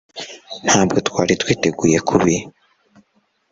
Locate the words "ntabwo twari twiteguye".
0.67-1.97